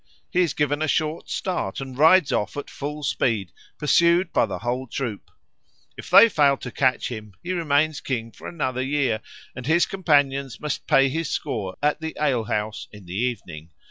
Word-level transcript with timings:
He 0.31 0.41
is 0.41 0.55
given 0.55 0.81
a 0.81 0.87
short 0.87 1.29
start 1.29 1.79
and 1.79 1.95
rides 1.95 2.31
off 2.31 2.57
at 2.57 2.71
full 2.71 3.03
speed, 3.03 3.51
pursued 3.77 4.33
by 4.33 4.47
the 4.47 4.57
whole 4.57 4.87
troop. 4.87 5.29
If 5.95 6.09
they 6.09 6.27
fail 6.27 6.57
to 6.57 6.71
catch 6.71 7.09
him 7.09 7.35
he 7.43 7.51
remains 7.53 8.01
King 8.01 8.31
for 8.31 8.47
another 8.47 8.81
year, 8.81 9.21
and 9.55 9.67
his 9.67 9.85
companions 9.85 10.59
must 10.59 10.87
pay 10.87 11.07
his 11.07 11.29
score 11.29 11.77
at 11.83 12.01
the 12.01 12.17
ale 12.19 12.45
house 12.45 12.87
in 12.91 13.05
the 13.05 13.13
evening. 13.13 13.69